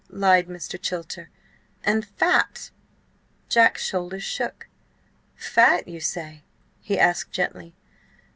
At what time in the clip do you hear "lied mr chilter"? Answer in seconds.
0.09-1.29